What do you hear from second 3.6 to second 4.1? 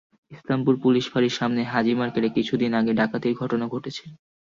ঘটেছে।